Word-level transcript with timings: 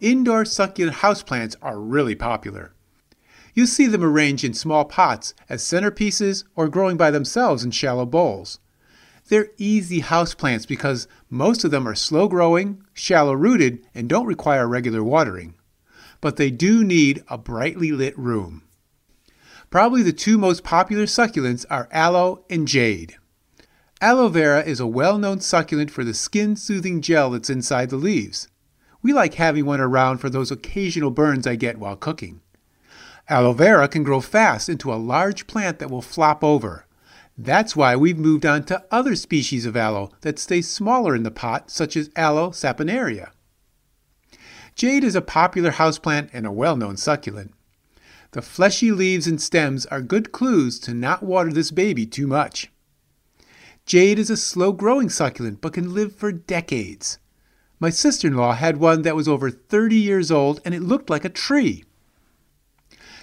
Indoor 0.00 0.44
succulent 0.44 0.98
houseplants 0.98 1.56
are 1.60 1.80
really 1.80 2.14
popular. 2.14 2.72
You 3.52 3.66
see 3.66 3.86
them 3.86 4.04
arranged 4.04 4.44
in 4.44 4.54
small 4.54 4.84
pots 4.84 5.34
as 5.48 5.62
centerpieces 5.62 6.44
or 6.54 6.68
growing 6.68 6.96
by 6.96 7.10
themselves 7.10 7.64
in 7.64 7.72
shallow 7.72 8.06
bowls. 8.06 8.60
They're 9.28 9.50
easy 9.58 10.00
houseplants 10.00 10.68
because 10.68 11.08
most 11.28 11.64
of 11.64 11.72
them 11.72 11.86
are 11.88 11.96
slow 11.96 12.28
growing, 12.28 12.82
shallow 12.94 13.32
rooted, 13.32 13.84
and 13.94 14.08
don't 14.08 14.26
require 14.26 14.68
regular 14.68 15.02
watering. 15.02 15.54
But 16.20 16.36
they 16.36 16.50
do 16.50 16.84
need 16.84 17.24
a 17.28 17.36
brightly 17.36 17.90
lit 17.90 18.16
room. 18.16 18.62
Probably 19.70 20.02
the 20.02 20.12
two 20.12 20.38
most 20.38 20.62
popular 20.62 21.04
succulents 21.04 21.66
are 21.68 21.88
aloe 21.90 22.44
and 22.48 22.68
jade. 22.68 23.16
Aloe 24.00 24.28
vera 24.28 24.62
is 24.62 24.78
a 24.78 24.86
well 24.86 25.18
known 25.18 25.40
succulent 25.40 25.90
for 25.90 26.04
the 26.04 26.14
skin 26.14 26.54
soothing 26.54 27.00
gel 27.02 27.30
that's 27.30 27.50
inside 27.50 27.90
the 27.90 27.96
leaves. 27.96 28.46
We 29.02 29.12
like 29.12 29.34
having 29.34 29.64
one 29.64 29.80
around 29.80 30.18
for 30.18 30.28
those 30.28 30.50
occasional 30.50 31.10
burns 31.10 31.46
I 31.46 31.56
get 31.56 31.78
while 31.78 31.96
cooking. 31.96 32.40
Aloe 33.28 33.52
vera 33.52 33.88
can 33.88 34.02
grow 34.02 34.20
fast 34.20 34.68
into 34.68 34.92
a 34.92 34.96
large 34.96 35.46
plant 35.46 35.78
that 35.78 35.90
will 35.90 36.02
flop 36.02 36.42
over. 36.42 36.86
That's 37.36 37.76
why 37.76 37.94
we've 37.94 38.18
moved 38.18 38.44
on 38.44 38.64
to 38.64 38.84
other 38.90 39.14
species 39.14 39.64
of 39.64 39.76
aloe 39.76 40.10
that 40.22 40.40
stay 40.40 40.60
smaller 40.60 41.14
in 41.14 41.22
the 41.22 41.30
pot, 41.30 41.70
such 41.70 41.96
as 41.96 42.10
Aloe 42.16 42.50
saponaria. 42.50 43.30
Jade 44.74 45.04
is 45.04 45.14
a 45.14 45.20
popular 45.20 45.72
houseplant 45.72 46.30
and 46.32 46.46
a 46.46 46.52
well 46.52 46.76
known 46.76 46.96
succulent. 46.96 47.52
The 48.32 48.42
fleshy 48.42 48.90
leaves 48.90 49.26
and 49.26 49.40
stems 49.40 49.86
are 49.86 50.02
good 50.02 50.32
clues 50.32 50.78
to 50.80 50.94
not 50.94 51.22
water 51.22 51.52
this 51.52 51.70
baby 51.70 52.06
too 52.06 52.26
much. 52.26 52.70
Jade 53.86 54.18
is 54.18 54.30
a 54.30 54.36
slow 54.36 54.72
growing 54.72 55.08
succulent 55.08 55.60
but 55.60 55.72
can 55.72 55.94
live 55.94 56.14
for 56.14 56.32
decades. 56.32 57.18
My 57.80 57.90
sister 57.90 58.26
in 58.26 58.34
law 58.34 58.54
had 58.54 58.78
one 58.78 59.02
that 59.02 59.14
was 59.14 59.28
over 59.28 59.50
30 59.50 59.94
years 59.94 60.30
old 60.30 60.60
and 60.64 60.74
it 60.74 60.82
looked 60.82 61.10
like 61.10 61.24
a 61.24 61.28
tree. 61.28 61.84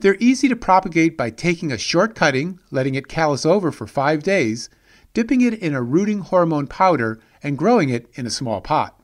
They're 0.00 0.16
easy 0.20 0.48
to 0.48 0.56
propagate 0.56 1.16
by 1.16 1.30
taking 1.30 1.72
a 1.72 1.78
short 1.78 2.14
cutting, 2.14 2.60
letting 2.70 2.94
it 2.94 3.08
callus 3.08 3.44
over 3.44 3.72
for 3.72 3.86
five 3.86 4.22
days, 4.22 4.70
dipping 5.12 5.40
it 5.40 5.54
in 5.54 5.74
a 5.74 5.82
rooting 5.82 6.20
hormone 6.20 6.66
powder, 6.66 7.20
and 7.42 7.58
growing 7.58 7.88
it 7.88 8.08
in 8.14 8.24
a 8.24 8.30
small 8.30 8.60
pot. 8.60 8.98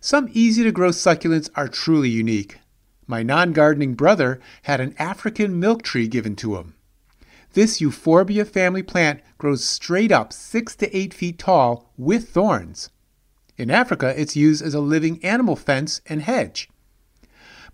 Some 0.00 0.28
easy 0.32 0.62
to 0.62 0.72
grow 0.72 0.90
succulents 0.90 1.50
are 1.56 1.68
truly 1.68 2.08
unique. 2.08 2.58
My 3.06 3.22
non 3.22 3.52
gardening 3.52 3.94
brother 3.94 4.40
had 4.62 4.80
an 4.80 4.94
African 4.98 5.58
milk 5.58 5.82
tree 5.82 6.08
given 6.08 6.36
to 6.36 6.56
him. 6.56 6.74
This 7.52 7.80
Euphorbia 7.80 8.44
family 8.44 8.82
plant 8.82 9.20
grows 9.38 9.64
straight 9.64 10.10
up 10.10 10.32
six 10.32 10.74
to 10.76 10.96
eight 10.96 11.12
feet 11.12 11.38
tall 11.38 11.92
with 11.96 12.28
thorns. 12.30 12.90
In 13.56 13.70
Africa, 13.70 14.12
it's 14.20 14.34
used 14.34 14.62
as 14.62 14.74
a 14.74 14.80
living 14.80 15.24
animal 15.24 15.54
fence 15.54 16.00
and 16.06 16.22
hedge. 16.22 16.68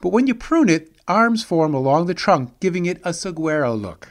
But 0.00 0.12
when 0.12 0.26
you 0.26 0.34
prune 0.34 0.68
it, 0.68 0.94
arms 1.08 1.42
form 1.42 1.72
along 1.72 2.06
the 2.06 2.14
trunk, 2.14 2.60
giving 2.60 2.86
it 2.86 3.00
a 3.04 3.14
saguaro 3.14 3.74
look. 3.74 4.08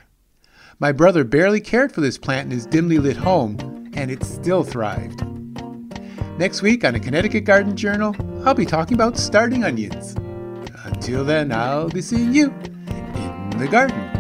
My 0.80 0.92
brother 0.92 1.24
barely 1.24 1.62
cared 1.62 1.92
for 1.92 2.02
this 2.02 2.18
plant 2.18 2.46
in 2.46 2.52
his 2.52 2.66
dimly 2.66 2.98
lit 2.98 3.18
home, 3.18 3.92
and 3.94 4.10
it 4.10 4.24
still 4.24 4.64
thrived. 4.64 5.24
Next 6.40 6.62
week 6.62 6.86
on 6.86 6.94
the 6.94 7.00
Connecticut 7.00 7.44
Garden 7.44 7.76
Journal, 7.76 8.16
I'll 8.46 8.54
be 8.54 8.66
talking 8.66 8.96
about 8.96 9.18
starting 9.18 9.64
onions. 9.64 10.16
Until 10.86 11.24
then, 11.24 11.52
I'll 11.52 11.90
be 11.90 12.02
seeing 12.02 12.34
you 12.34 12.48
in 12.48 13.58
the 13.58 13.68
garden. 13.70 14.19